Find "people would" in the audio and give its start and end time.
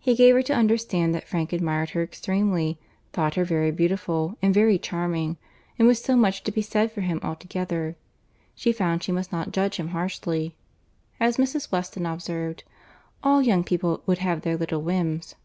13.62-14.18